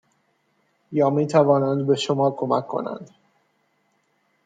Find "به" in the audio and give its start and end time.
1.87-1.95